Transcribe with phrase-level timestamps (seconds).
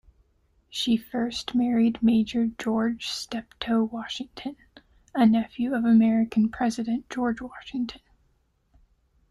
[0.71, 4.55] She first married Major George Steptoe Washington,
[5.13, 8.01] a nephew of American President George Washington.